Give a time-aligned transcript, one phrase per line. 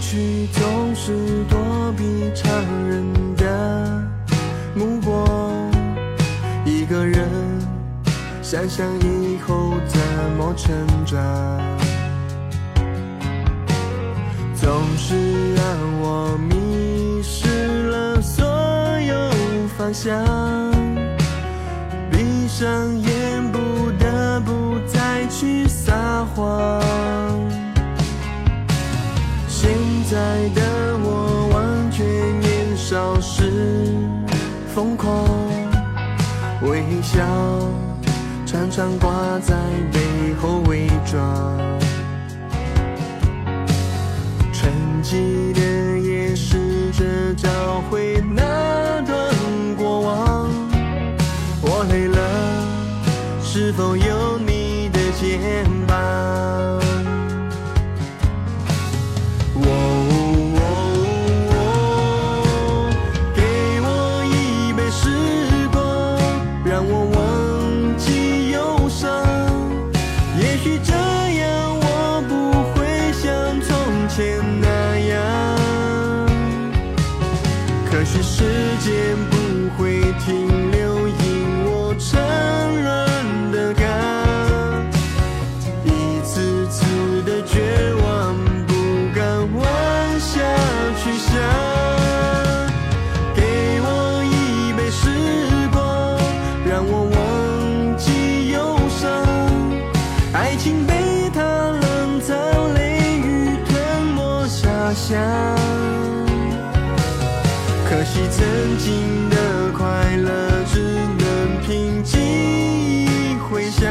[0.00, 1.12] 去总是
[1.48, 1.58] 躲
[1.96, 2.52] 避常
[2.86, 3.04] 人
[3.36, 4.02] 的
[4.74, 5.70] 目光，
[6.64, 7.26] 一个人
[8.42, 10.00] 想想以后怎
[10.36, 10.74] 么成
[11.06, 11.18] 长，
[14.54, 15.64] 总是让
[16.00, 18.44] 我迷失了所
[19.00, 19.30] 有
[19.78, 20.22] 方向，
[22.10, 22.68] 闭上
[23.00, 26.93] 眼不得不再去撒谎。
[34.74, 35.24] 疯狂，
[36.62, 37.20] 微笑
[38.44, 39.54] 常常挂在
[39.92, 41.56] 背后伪装，
[44.52, 45.60] 沉寂的
[46.00, 47.48] 夜试着找
[47.88, 49.16] 回那段
[49.78, 50.50] 过往。
[51.62, 52.18] 我累了，
[53.40, 54.33] 是否有
[74.16, 74.68] 天那
[75.08, 75.18] 样，
[77.90, 78.44] 可是时
[78.78, 79.36] 间不
[79.76, 82.22] 会停留，因我沉
[82.84, 83.82] 沦的感。
[85.84, 85.88] 一
[86.22, 88.36] 次次的绝望，
[88.68, 88.72] 不
[89.12, 89.66] 敢往
[90.20, 90.38] 下
[91.02, 91.34] 去想。
[93.34, 93.42] 给
[93.82, 95.10] 我一杯时
[95.72, 96.16] 光，
[96.64, 99.10] 让我忘记忧伤。
[100.32, 100.86] 爱情
[107.96, 108.44] 可惜曾
[108.76, 110.80] 经的快乐，只
[111.16, 113.88] 能凭记忆回想。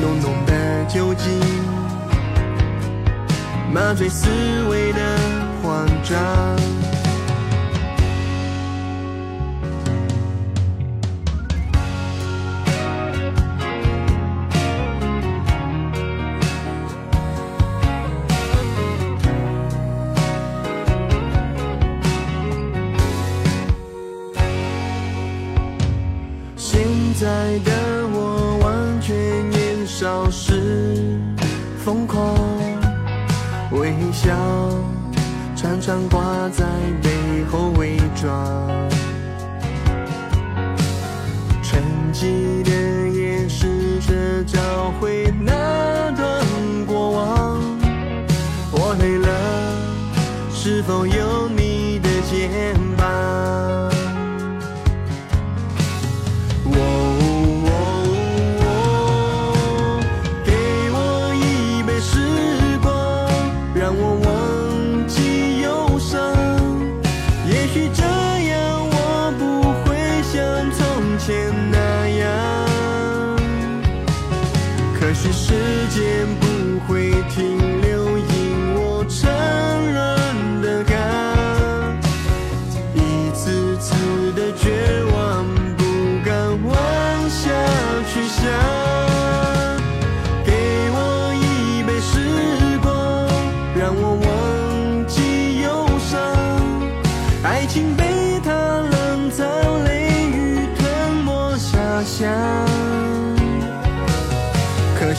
[0.00, 1.40] 浓浓的酒精，
[3.72, 4.28] 麻醉思
[4.70, 5.00] 维的
[5.60, 6.14] 慌张。
[29.06, 31.18] 却年少时
[31.84, 32.34] 疯狂，
[33.72, 34.34] 微笑
[35.54, 36.64] 常常挂在
[37.02, 37.10] 背
[75.14, 75.54] 是时
[75.90, 77.93] 间不会停留，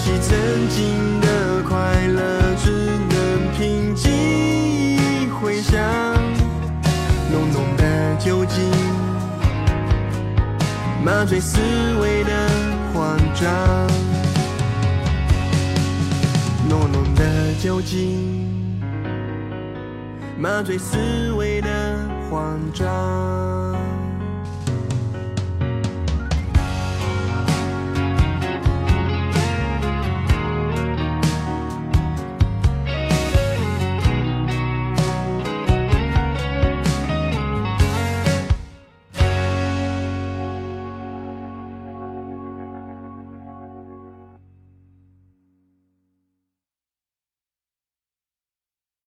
[0.06, 0.38] 可惜曾
[0.70, 2.70] 经的快乐，只
[3.10, 5.82] 能凭记忆回想。
[7.32, 8.70] 浓浓的酒精，
[11.04, 11.60] 麻醉思
[12.00, 12.32] 维的
[12.94, 13.50] 慌张。
[16.70, 18.80] 浓浓的酒精，
[20.38, 21.70] 麻醉思维的
[22.30, 23.75] 慌张。